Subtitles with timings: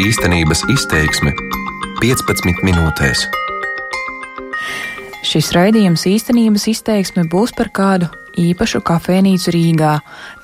[0.00, 1.34] Īstenības izteiksme
[2.00, 3.26] 15 minūtēs.
[5.26, 8.08] Šis raidījums īstenības izteiksme būs par kādu
[8.40, 9.92] īpašu kafejnīcu Rīgā.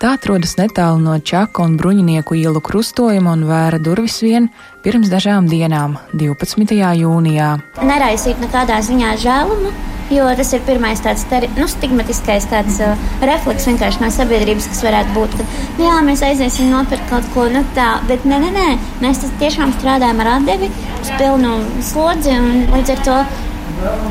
[0.02, 4.50] Tā atrodas netālu no Čaka un Bruņinieku ielu krustojuma un vēra durvis vien
[4.84, 6.76] pirms dažām dienām, 12.
[7.00, 7.50] jūnijā.
[7.80, 9.72] Neraisīt nekādā ziņā žēlumu,
[10.10, 13.66] jo tas ir pirmais tāds teri, nu, stigmatiskais tāds, uh, refleks
[14.00, 15.36] no sabiedrības, kas varētu būt.
[15.38, 15.48] Ka,
[15.78, 18.68] nu, jā, mēs aiziesim nopirkt kaut ko nu, tādu, bet nē, nē, nē,
[19.02, 23.18] mēs tiešām strādājam ar atdevi uz pilnu slodzi un līdz ar to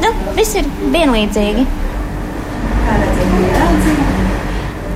[0.03, 1.66] nu, viss ir vienlīdzīgi.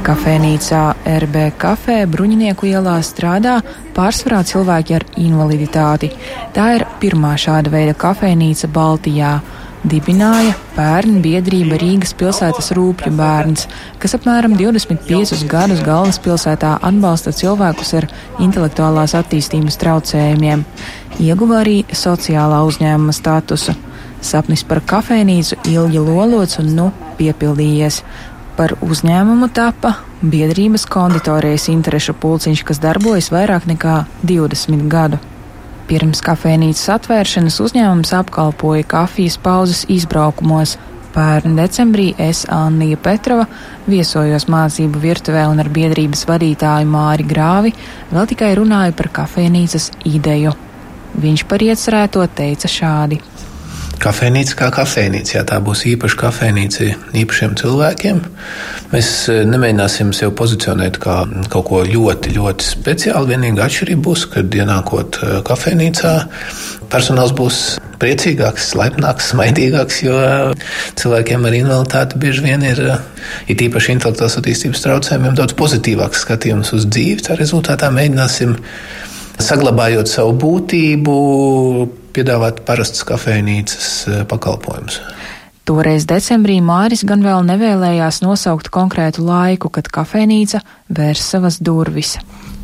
[0.09, 0.81] Kafejnīcā
[1.21, 3.59] RB kafē Bruņinieku ielā strādā
[3.93, 6.09] pārsvarā cilvēki ar invaliditāti.
[6.55, 9.35] Tā ir pirmā šāda veida kafejnīca Baltijā.
[9.79, 13.63] Dibināja bērnu biedrība Rīgas pilsētas rūpju bērns,
[14.03, 18.09] kas apmēram 25 gadus galvaspilsētā atbalsta cilvēkus ar
[18.43, 20.65] intelektuālās attīstības traucējumiem.
[21.23, 23.77] Ieguva arī sociālā uzņēmuma statusu.
[24.19, 28.03] Sapnis par kafejnīcu ilgi lolots un nu piepildījies.
[28.59, 35.23] Par uzņēmumu tapa biedrības konditorijas interešu pulciņš, kas darbojas vairāk nekā 20 gadu.
[35.89, 40.75] Pirms kafejnīcas atvēršanas uzņēmums apkalpoja kafijas pauzes izbraukumos.
[41.15, 43.47] Pērn decembrī es, Annija Petrova,
[43.89, 47.73] viesojos mācību virtuvē un ar biedrības vadītāju Māri Grāvi
[48.11, 50.53] vēl tikai runāju par kafejnīcas ideju.
[51.17, 53.17] Viņš par iecerēto teica šādi.
[53.99, 56.85] Kafejnīca kā kafejnīca, jā, tā būs īpaša kafejnīca
[57.19, 58.21] īpašiem cilvēkiem.
[58.93, 61.17] Mēs e, nemēģināsim sevi pozicionēt kā
[61.51, 63.27] kaut ko ļoti, ļoti speciālu.
[63.33, 66.13] Vienīgā atšķirība būs, kad ienākot e, kafejnīcā,
[66.93, 67.59] personāls būs
[67.99, 70.17] priecīgāks, laipnāks, smaidīgāks, jo
[71.03, 72.97] cilvēkiem ar invaliditāti bieži vien ir, e,
[73.51, 77.27] ir īpaši intelektuālās attīstības traucējumiem, daudz pozitīvāks skatījums uz dzīvi.
[77.27, 78.55] Tā rezultātā mēģināsim
[79.43, 81.17] saglabājot savu būtību,
[82.19, 85.01] piedāvāt parastas kafejnīcas eh, pakalpojumus.
[85.69, 90.63] Toreiz decembrī Māris gan vēl nevēlējās nosaukt konkrētu laiku, kad kafejnīca
[90.97, 92.17] vērs savas durvis.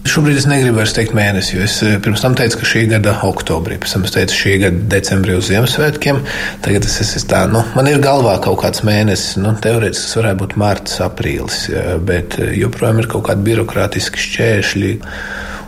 [0.05, 3.15] Šobrīd es negribu vairs teikt mēnesi, jo es eh, pirms tam teicu, ka šī gada
[3.25, 6.21] oktobrī, pēc tam es teicu šī gada decembrī uz Ziemassvētkiem.
[6.65, 10.41] Tagad es esmu tā, nu, man ir galvā kaut kāds mēnesis, nu, teorētiski tas varētu
[10.43, 11.63] būt mārts, aprīlis,
[12.05, 14.93] bet eh, joprojām ir kaut kādi birokrātiski šķēršļi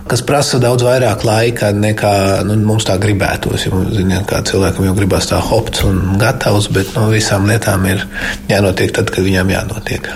[0.07, 2.13] kas prasa daudz vairāk laika nekā
[2.47, 3.67] nu, mums tā gribētos.
[3.67, 8.05] Ja, ziniet, kā cilvēkam jau gribās tā hops un gatavs, bet no visām lietām ir
[8.49, 10.09] jānotiek tad, kad viņām jānotiek.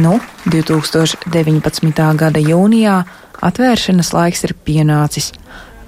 [0.00, 2.04] Nu, 2019.
[2.16, 3.00] gada jūnijā
[3.44, 5.32] atvēršanas laiks ir pienācis.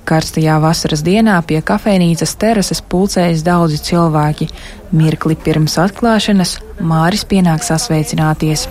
[0.08, 4.48] Karstajā vasaras dienā pie kafejnīcas terases pulcējas daudzi cilvēki.
[4.92, 8.66] Mirkli pirms atklāšanas Māris pienāk sasveicināties.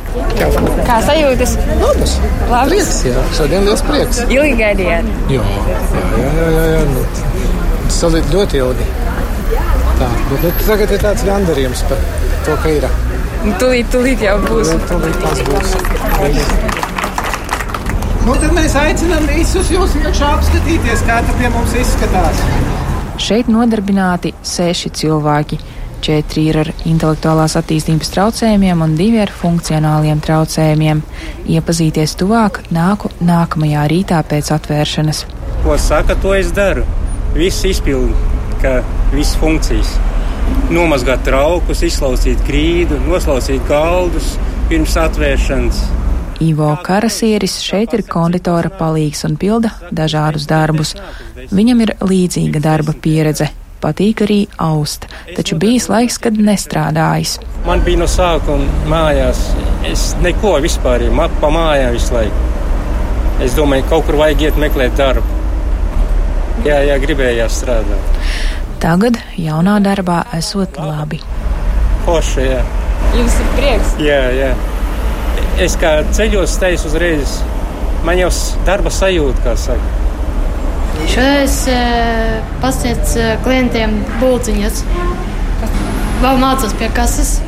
[0.85, 1.55] Kā sajūtas?
[1.79, 2.17] Labas!
[2.51, 2.69] Labas.
[2.73, 3.23] Prieks, jā.
[3.37, 4.21] Šodien liels prieks.
[4.27, 5.07] Ilgi gaidījāt?
[5.31, 5.79] Jā, jā,
[6.19, 6.83] jā, jā, jā.
[6.91, 7.05] Nu,
[7.91, 8.89] Salīt ļoti ilgi.
[10.01, 12.03] Tā, bet nu, tagad ir tāds gandarījums par
[12.45, 12.89] to, ka ir.
[13.61, 14.75] Tūlīt, tūlīt jau būs.
[14.75, 17.00] Nu, tūlīt tas būs.
[18.21, 22.41] Nu, tad mēs aicinām visus jūs iekšā apskatīties, kā tas pie mums izskatās.
[23.21, 25.57] Šeit nodarbināti seši cilvēki.
[26.05, 31.01] Četri ir ar intelektuālās attīstības traucējumiem un divi ar funkcionāliem traucējumiem.
[31.49, 35.23] Iepazīties tuvāk nāku nākamajā rītā pēc atvēršanas.
[35.65, 36.85] Ko saka, to es daru.
[37.33, 38.13] Viss izpildu,
[38.61, 38.83] ka
[39.15, 39.95] visas funkcijas.
[40.69, 44.35] Nomazgāt traukus, izslauzīt grīdu, noslauzīt galdus
[44.69, 45.81] pirms atvēršanas
[46.41, 50.95] Ivo Karasieris šeit ir konditora palīgs un pilda dažādus darbus.
[51.53, 53.51] Viņam ir līdzīga darba pieredze.
[53.81, 57.35] Patīk arī aust, taču bijis laiks, kad nestrādājis.
[57.65, 59.43] Man bija no sākuma mājās.
[59.89, 61.05] Es neko vispār,
[61.41, 62.49] pa mājām visu laiku.
[63.45, 65.39] Es domāju, kaut kur vajag iet meklēt darbu.
[66.65, 68.19] Jā, jā, gribējās strādāt.
[68.81, 71.21] Tagad jaunā darbā esot labi.
[72.05, 72.61] Forši, jā.
[73.17, 73.97] Jums ir prieks?
[74.01, 74.53] Jā, jā
[75.59, 77.39] es kā ceļos teicu uzreiz,
[78.05, 78.29] man jau
[78.67, 79.97] darba sajūta, kā saka.
[81.01, 81.77] Es e,
[82.61, 84.83] pasniedzu e, klientiem būciņas.
[86.21, 87.39] Vēl mācos pie kases.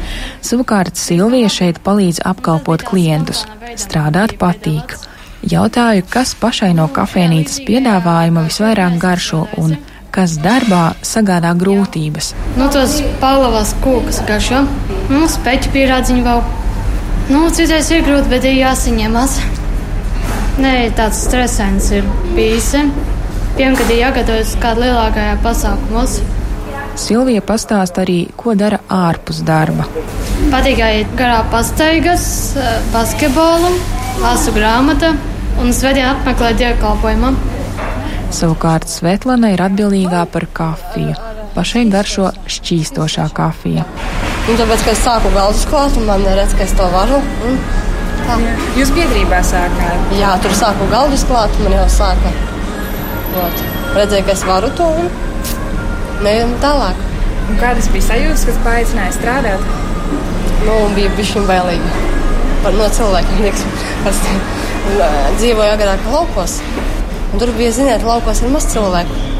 [0.44, 3.44] Savukārt Silvija šeit palīdz apkalpot klientus.
[3.80, 4.98] Strādāt patīk.
[5.44, 9.78] Jautāju, kas pašai no kafejnīcas piedāvājuma visvairāk garšo un
[10.14, 12.34] kas darbā sagādā grūtības.
[12.58, 14.64] Nu, tos palavas kūkas garšo,
[15.12, 16.44] nu, speķu pierādziņu vēl
[17.31, 19.38] Nu, citreiz ir grūti, bet ir jāsaņemas.
[20.60, 22.74] Nē, tāds stresains ir bijis.
[23.56, 26.18] Piemēram, kad ir jāgatavojas kādā lielākajā pasākumos.
[27.00, 29.88] Silvija pastāsta arī, ko dara ārpus darba.
[30.52, 32.25] Patīk iet garā pastaigas,
[32.94, 33.72] basketbolu,
[34.22, 35.14] lasu grāmatu
[35.64, 37.34] un svētdien apmeklēju dievkalpojumu.
[38.34, 41.16] Savukārt Svetlana ir atbildīgā par kafiju.
[41.54, 43.86] Pašai garšo šķīstošā kafija.
[44.44, 47.22] Un tāpēc, kad es sāku galdas klāt, un man redz, ka es to varu.
[47.48, 47.60] Un
[48.25, 48.36] tā.
[48.75, 50.12] Jūs biedrībā sākāt?
[50.19, 52.34] Jā, tur sāku galdas klāt, man jau sāka.
[53.40, 53.63] Ot.
[53.95, 55.07] Redzēju, ka es varu to un
[56.25, 57.00] neejam tālāk.
[57.48, 59.63] Un kādas bija sajūtas, kas paaicināja strādāt?
[60.68, 62.04] Nu, bija bišķiņ bailīgi.
[62.63, 63.63] Par no cilvēkiem, liekas,
[64.04, 64.22] pats
[65.39, 66.60] dzīvoju agrāk laukos.
[67.31, 69.33] Un tur bija, ziniet, laukos ir maz cilvēku.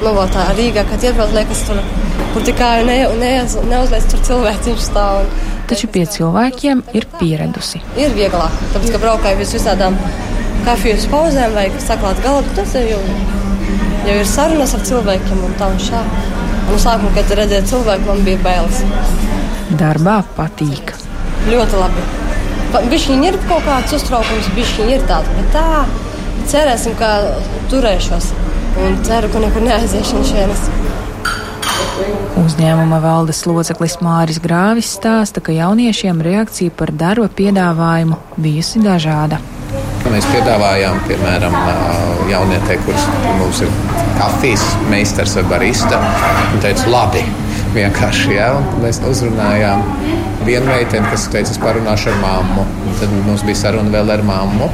[0.00, 1.80] Nu, tā Rīgā, kad iebrauc, liekas, tur,
[2.32, 3.32] kur tikai ne, ne,
[3.68, 5.24] neuzliec tur cilvēciņš stāv.
[5.26, 7.82] Un, Taču pie cilvēkiem ir pieradusi.
[8.00, 9.98] ir vieglāk, tāpēc, ka braukāju uz visādām
[10.64, 12.98] kafijas pauzēm vai saklāt galdu, tas jau,
[14.08, 16.02] jau ir sarunas ar cilvēkiem un tā un šā.
[16.70, 18.82] Un sākumā, kad redzēju cilvēku, man bija bailes.
[19.78, 20.94] Darbā patīk.
[21.50, 22.04] Ļoti labi.
[22.90, 25.82] Bišķiņi ir kaut kāds uztraukums, bišķiņi ir tāds, bet tā
[26.50, 27.10] cerēsim, ka
[27.72, 28.30] turēšos.
[28.78, 30.68] Un ceru, ka nekur neaiziešu no šejienes.
[32.40, 39.40] Uzņēmuma valdes loceklis Māris Grāvis stāsta, ka jauniešiem reakcija par darba piedāvājumu bijusi dažāda.
[40.10, 41.54] Mēs piedāvājām, piemēram,
[42.30, 43.04] jaunietei, kurš
[43.38, 43.74] mums ir
[44.18, 46.00] kafijas meistars vai barista.
[46.52, 47.24] Viņa teica, labi,
[47.76, 48.48] vienkārši jā.
[48.82, 49.84] Mēs uzrunājām
[50.46, 52.64] vienu meiteni, kas teica, es parunāšu ar mammu.
[52.86, 54.70] Un tad mums bija saruna vēl ar mammu.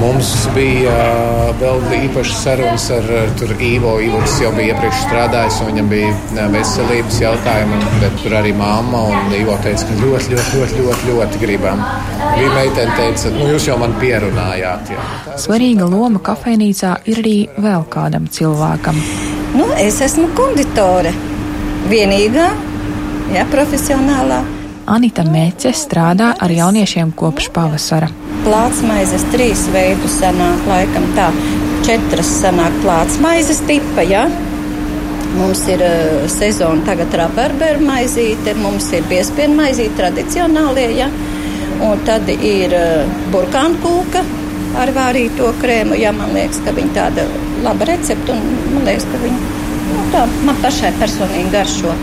[0.00, 3.94] Mums bija uh, vēl īpašas sarunas ar uh, Ivo.
[4.02, 7.78] Ivo tas jau bija iepriekš strādājis, un viņam bija uh, veselības jautājumi.
[8.02, 11.84] Bet tur arī mamma un Ivo teica, ka ļoti, ļoti, ļoti, ļoti, ļoti gribam.
[12.34, 14.90] Viņa meitene teica, nu jūs jau man pierunājāt.
[14.96, 15.06] Jā.
[15.44, 18.98] Svarīga loma kafejnīcā ir arī vēl kādam cilvēkam.
[19.54, 21.14] Nu, es esmu konditore.
[21.86, 22.50] Vienīgā,
[23.36, 24.42] ja, profesionālā.
[24.86, 28.10] Anita Mēķe strādā ar jauniešiem kopš pavasara.
[28.44, 31.30] Plātsmaizes trīs veidu sanāk, laikam tā,
[31.86, 34.26] četras sanāk plātsmaizes tipa, ja.
[35.34, 41.08] Mums ir uh, sezona tagad rabarberu maizīte, mums ir piespienu maizīte tradicionālie, ja.
[41.84, 44.22] Un tad ir uh, burkānu kūka
[44.78, 47.24] ar vārīto krēmu, ja man liekas, ka viņa tāda
[47.64, 49.56] laba recepta, un man liekas, ka viņa,
[49.88, 51.96] nu tā, man pašai personīgi garšo.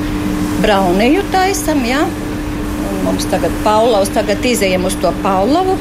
[0.65, 2.03] Brauniju taisam, ja.
[3.05, 5.77] Mums tagad Paulavs, tagad izējam uz to Paulavu,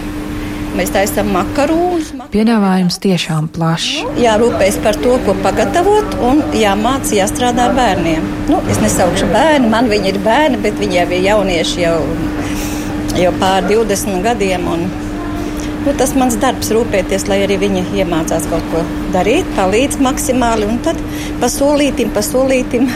[0.79, 2.13] Mēs taisām makarūnus.
[2.31, 4.05] Piedāvājums tiešām plašs.
[4.23, 8.29] Jārūpējas par to, ko pagatavot, un jāmācās, jāstrādā bērniem.
[8.47, 11.97] Nu, es nesaukšu bērnu, man viņi ir bērni, bet viņi jau ir jaunieši jau,
[13.19, 14.69] jau pār 20 gadiem.
[14.71, 14.87] Un,
[15.89, 18.85] nu, tas mans darbs rūpēties, lai arī viņi iemācās kaut ko
[19.17, 21.03] darīt, palīdz maksimāli, un tad
[21.43, 22.87] pasolītim, pasolītim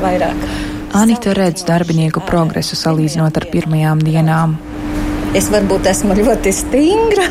[0.00, 0.67] vairāk.
[0.96, 4.54] Anita redz darbinieku progresu salīdzinot ar pirmajām dienām.
[5.36, 7.26] Es varbūt esmu ļoti stingra,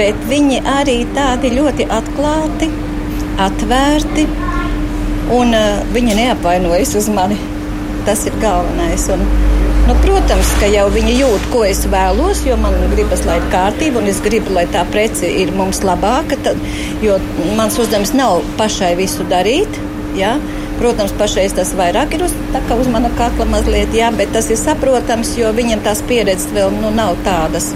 [0.00, 2.66] bet viņi arī tādi ļoti atklāti,
[3.46, 4.24] atvērti,
[5.36, 7.38] un uh, viņi neapvainojas uz mani.
[8.08, 9.04] Tas ir galvenais.
[9.14, 9.22] Un,
[9.86, 14.02] nu, protams, ka jau viņi jūt, ko es vēlos, jo man gribas, lai ir kārtība,
[14.02, 16.40] un es gribu, lai tā prece ir mums labāka.
[16.42, 16.58] Tad,
[17.06, 17.20] jo
[17.54, 19.78] mans uzdevums nav pašai visu darīt.
[20.18, 20.34] Ja?
[20.82, 22.32] Protams, pašreiz tas vairāk ir uz,
[22.74, 26.90] uz mana kakla mazliet, jā, bet tas ir saprotams, jo viņam tās pieredzes vēl nu,
[26.90, 27.68] nav tādas.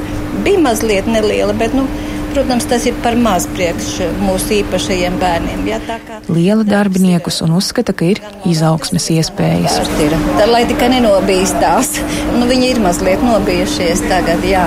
[0.43, 1.84] Bija mazliet neliela, bet, nu,
[2.32, 3.93] protams, tas ir par maz priekš
[4.25, 5.63] mūsu īpašajiem bērniem.
[5.70, 8.19] Jā, kā, Liela darbiniekus un uzskata, ka ir
[8.51, 9.79] izaugsmes iespējas.
[10.03, 10.19] Ir.
[10.32, 11.94] Tad, lai tikai nenobīstās,
[12.34, 14.67] nu, viņi ir mazliet nobijušies tagad, jā.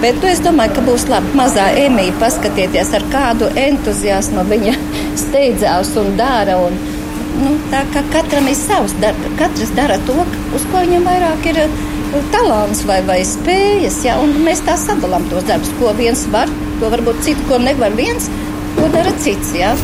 [0.00, 1.34] Bet nu, es domāju, ka būs labi.
[1.42, 4.78] Mazā emīļa paskatieties, ar kādu entuziasmu viņa
[5.26, 6.56] steidzās un dara.
[6.62, 6.78] Un,
[7.42, 10.16] nu, tā kā katram ir savs darbs, katrs dara to,
[10.56, 11.60] uz ko viņam vairāk ir
[12.34, 14.00] talants vai, vai spējas.
[14.06, 14.18] Ja?
[14.22, 18.30] Un mēs tā sadalām tos darbus, ko viens var, to varbūt citu, ko nevar viens,
[18.78, 19.54] to dara cits.
[19.58, 19.74] Ja?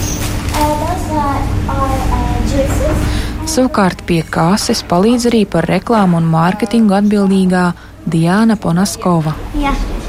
[3.46, 7.66] Savukārt pie kāses palīdz arī par reklāmu un mārketingu atbildīgā
[8.06, 9.34] Diana Ponaskova.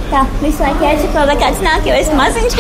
[0.08, 2.54] Tā visu laiku jāsako, vai kāds nāk, jo es maziņš.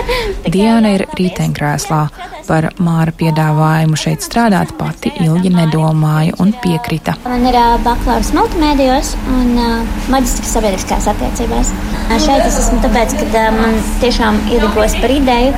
[0.54, 2.00] Diana ir riteņkrēslā.
[2.44, 7.14] Par māra piedāvājumu šeit strādāt pati ilgi nedomāja un piekrita.
[7.24, 11.72] Man ir uh, bakalaura multimēdijos un uh, maģistrs sabiedriskās attiecībās.
[11.72, 15.54] Uh, šeit es esmu tāpēc, ka uh, man tiešām iedegos par ideju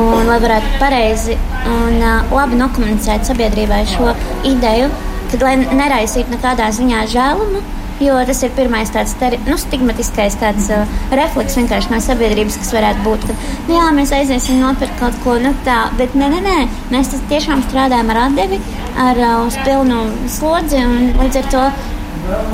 [0.00, 1.36] un lai varētu pareizi
[1.70, 4.14] un uh, labi nokomunicēt sabiedrībai šo
[4.48, 4.90] ideju,
[5.30, 7.62] kad lai neraisītu nekādā ziņā žēlumu.
[8.00, 12.72] Jo tas ir pirmais tāds teri, nu, stigmatiskais tāds, uh, refleks vienkārši no sabiedrības, kas
[12.72, 13.26] varētu būt.
[13.28, 13.36] Ka,
[13.68, 16.58] nu, jā, mēs aiziesim nopirkt kaut ko nu, tādu, bet nē, nē, nē,
[16.94, 18.60] mēs tiešām strādājam ar atdevi,
[19.04, 20.02] ar uh, uz pilnu
[20.32, 21.64] slodzi un līdz ar to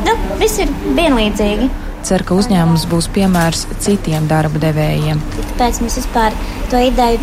[0.07, 1.71] nu, viss ir vienlīdzīgi.
[2.07, 5.23] cer, ka uzņēmums būs piemērs citiem darba devējiem.
[5.39, 6.37] Tāpēc mēs vispār
[6.71, 7.19] to ideju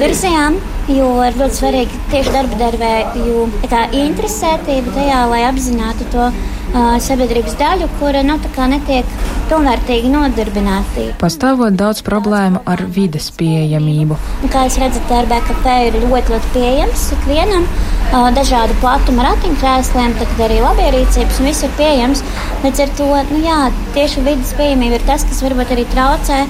[0.00, 0.58] virzījām,
[0.88, 3.44] jo ir ļoti svarīgi tieši darba devēju
[4.00, 6.50] interesētība tajā, lai apzinātu to uh,
[7.02, 8.38] sabiedrības daļu, kura nu,
[8.70, 9.06] netiek
[9.50, 11.06] pilnvērtīgi nodarbināti.
[11.20, 14.18] Pastāvot daudz problēmu ar vides pieejamību.
[14.52, 15.10] Kā jūs redzat,
[15.48, 17.66] kafē ir ļoti, ļoti pieejams ikvienam.
[18.10, 22.22] Dažādu platuma ratiņkrēsliem, tad arī labierīcības un viss ir pieejams.
[22.64, 23.58] Līdz ar to nu, jā,
[23.96, 26.40] tieši vidas pieejamība ir tas, kas varbūt arī traucē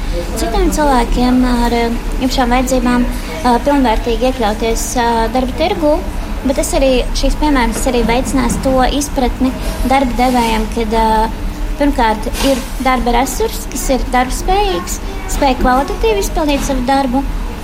[0.40, 3.04] citiem cilvēkiem ar īpašām vajadzībām
[3.42, 4.86] pilnvērtīgi iekļauties
[5.34, 5.94] darba tirgū.
[6.40, 9.50] Bet tas arī šīs piemērs arī veicinās to izpratni
[9.90, 11.40] darba devējiem, kad uh,
[11.80, 14.98] pirmkārt ir darba resurss, kas ir darbspējīgs,
[15.36, 17.22] spēj kvalitatīvi izpildīt savu darbu,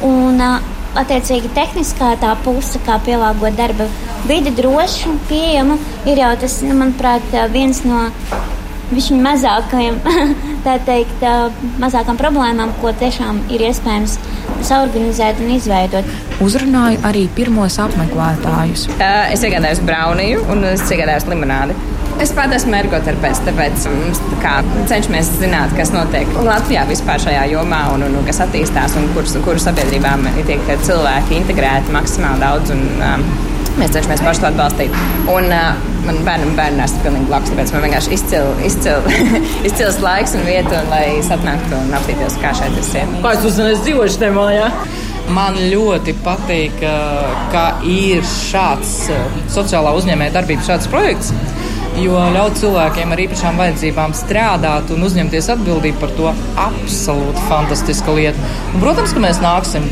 [0.08, 0.40] un
[0.96, 3.88] attiecīgi tehniskā tā puse, kā pielāgot darba
[4.28, 5.76] vidi drošu un pieejamu,
[6.08, 8.06] ir jau tas, nu, manuprāt, viens no
[8.92, 9.98] viņa mazākajiem,
[10.66, 11.24] tā teikt,
[11.82, 14.18] mazākām problēmām, ko tiešām ir iespējams
[14.66, 16.14] saorganizēt un izveidot.
[16.44, 18.88] Uzrunāju arī pirmos apmeklētājus.
[19.32, 21.76] Es iegādājos brauniju un es iegādājos limonādi.
[22.22, 24.54] Es pat esmu ergoterapeits, tāpēc mums tā
[24.88, 29.36] cenšamies zināt, kas notiek Latvijā vispār šajā jomā un, un, un kas attīstās un kuras
[29.44, 32.72] kuru sabiedrībām tiek cilvēki integrēti maksimāli daudz.
[32.72, 33.28] Un, um,
[33.76, 35.00] Mēs cenšamies paši to atbalstīt.
[35.28, 39.08] Un, uh, man bērnam bērnam ir pilnīgi blakus, tāpēc man vienkārši izcil, izcil,
[39.68, 43.20] izcils laiks un vieta, un, lai es atnāktu un apstītos, kā šeit ir sieva.
[43.24, 44.70] Kā es uzzināju, es dzīvoju šajā mājā?
[45.36, 46.84] Man ļoti patīk,
[47.50, 48.92] ka ir šāds
[49.50, 51.34] sociālā uzņēmēja darbības šāds projekts
[51.96, 58.50] jo ļaut cilvēkiem ar īpašām vajadzībām strādāt un uzņemties atbildību par to absolūti fantastiska lieta.
[58.74, 59.88] Un, protams, ka mēs nāksim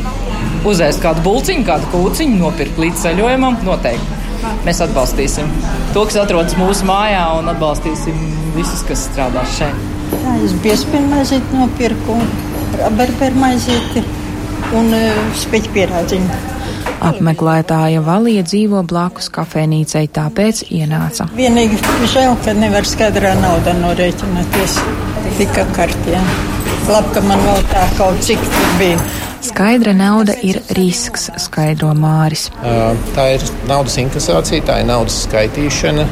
[0.69, 3.59] uzēst kādu bulciņu, kādu kūciņu, nopirkt līdz ceļojumam.
[3.65, 4.21] Noteikti.
[4.65, 5.49] Mēs atbalstīsim
[5.93, 8.17] to, kas atrodas mūsu mājā, un atbalstīsim
[8.57, 9.93] visus, kas strādā šeit.
[10.13, 12.17] Jā, es biespienu maizīti nopirku,
[12.97, 14.03] berberu maizīti
[14.77, 16.43] un uh, speķu pierādziņu.
[17.05, 21.27] Apmeklētāja Valija dzīvo blakus kafejnīcei, tāpēc ienāca.
[21.37, 21.77] Vienīgi
[22.13, 24.79] žēl, ka nevar skaidrā naudā norēķināties
[25.39, 26.21] tikai kartē.
[26.85, 28.97] Labi, ka man vēl tā kaut cik tur bija.
[29.45, 32.47] Skaidra nauda ir risks, skaidro Māris.
[33.15, 36.05] Tā ir naudas inkasācija, tā ir naudas skaitīšana.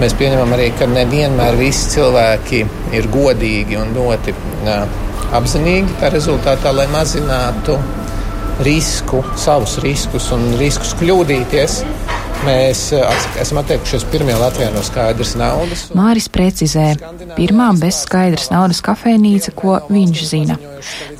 [0.00, 2.62] Mēs pieņemam arī, ka nevienmēr visi cilvēki
[2.98, 4.34] ir godīgi un ļoti
[5.38, 7.78] apzinīgi tā rezultātā, lai mazinātu
[8.66, 11.78] risku, savus riskus un riskus kļūdīties.
[12.42, 15.84] Mēs eh, esam atteikušies pirmie Latvijā no skaidras naudas.
[15.94, 16.88] Māris precizē,
[17.36, 20.56] pirmā bez skaidras naudas kafejnīca, ko viņš zina.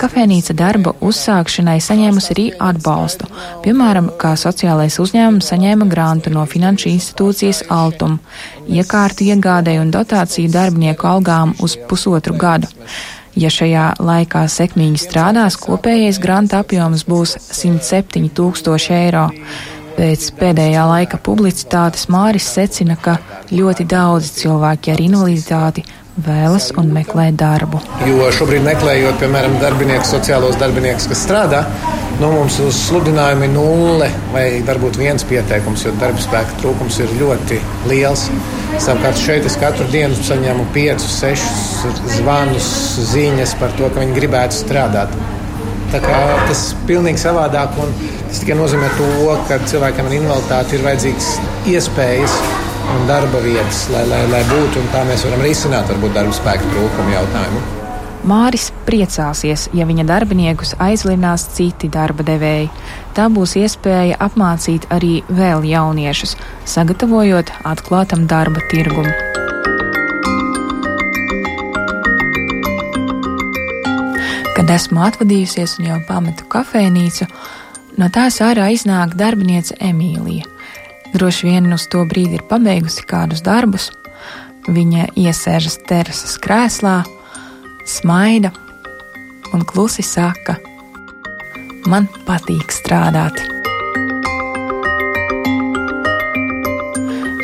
[0.00, 3.30] Kafejnīca darba uzsākšanai saņēmusi arī atbalstu,
[3.62, 8.18] piemēram, kā sociālais uzņēmums saņēma grantu no finanšu institūcijas Altum,
[8.66, 12.66] iekārtu iegādēju un dotāciju darbinieku algām uz pusotru gadu.
[13.38, 19.30] Ja šajā laikā sekmīgi strādās, kopējais granta apjoms būs 107 tūkstoši eiro.
[19.96, 23.18] Pēc pēdējā laika publicitātes Māris secina, ka
[23.52, 25.84] ļoti daudzi cilvēki ar invaliditāti
[26.22, 27.80] vēlas un meklē darbu.
[28.04, 31.62] Jo šobrīd meklējot, piemēram, darbiniekus, sociālos darbiniekus, kas strādā,
[32.20, 37.14] nu, mums uz sludinājumu ir nulle vai varbūt viens pieteikums, jo darba spēka trūkums ir
[37.20, 38.26] ļoti liels.
[38.80, 42.72] Savukārt šeit es katru dienu saņemu 5, 6 zvanus,
[43.12, 45.16] ziņas par to, ka viņi gribētu strādāt.
[45.92, 47.76] Tas ir pilnīgi savādāk.
[48.28, 49.10] Tas tikai nozīmē to,
[49.48, 51.30] ka cilvēkam ar invaliditāti ir vajadzīgas
[51.72, 52.38] iespējas
[52.94, 54.86] un darba vietas, lai, lai, lai būtu.
[54.94, 57.62] Tā mēs varam risināt varbūt darba spēka trūkumu jautājumu.
[58.22, 62.70] Māris priecāsies, ja viņa darbiniekus aizlinās citi darba devēji.
[63.18, 66.36] Tā būs iespēja apmācīt arī vēl jauniešus,
[66.76, 69.31] sagatavojot atklātam darba tirgumu.
[74.62, 77.26] Kad esmu atvadījusies un jau pametu kafejnīcu,
[77.98, 80.46] no tās ārā iznāk darbiniece Emīlija.
[81.10, 83.88] Droši vien uz to brīdi ir pabeigusi kādus darbus.
[84.70, 87.00] Viņa iesēžas terases krēslā,
[87.82, 88.52] smaida
[89.50, 90.54] un klusi saka:
[91.90, 93.42] Man patīk strādāt.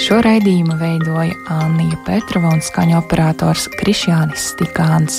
[0.07, 5.19] Šo raidījumu veidoja Anija Petrova un skaņu operators Krišjānis Stikāns.